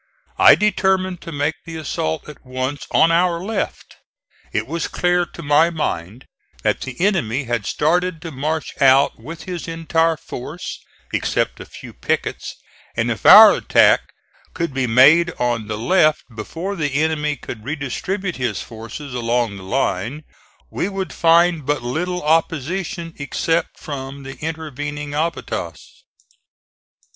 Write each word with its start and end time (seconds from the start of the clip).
I 0.39 0.55
determined 0.55 1.21
to 1.21 1.31
make 1.31 1.53
the 1.63 1.75
assault 1.77 2.27
at 2.27 2.43
once 2.43 2.87
on 2.89 3.11
our 3.11 3.39
left. 3.43 3.97
It 4.51 4.65
was 4.65 4.87
clear 4.87 5.27
to 5.27 5.43
my 5.43 5.69
mind 5.69 6.25
that 6.63 6.81
the 6.81 6.99
enemy 7.05 7.43
had 7.43 7.67
started 7.67 8.19
to 8.23 8.31
march 8.31 8.73
out 8.81 9.19
with 9.19 9.43
his 9.43 9.67
entire 9.67 10.17
force, 10.17 10.79
except 11.13 11.59
a 11.59 11.67
few 11.67 11.93
pickets, 11.93 12.55
and 12.97 13.11
if 13.11 13.27
our 13.27 13.53
attack 13.53 14.01
could 14.55 14.73
be 14.73 14.87
made 14.87 15.33
on 15.37 15.67
the 15.67 15.77
left 15.77 16.23
before 16.35 16.75
the 16.75 16.95
enemy 16.95 17.35
could 17.35 17.63
redistribute 17.63 18.37
his 18.37 18.59
forces 18.59 19.13
along 19.13 19.57
the 19.57 19.61
line, 19.63 20.23
we 20.71 20.89
would 20.89 21.13
find 21.13 21.63
but 21.63 21.83
little 21.83 22.23
opposition 22.23 23.13
except 23.19 23.77
from 23.77 24.23
the 24.23 24.35
intervening 24.39 25.11
abatis. 25.13 25.77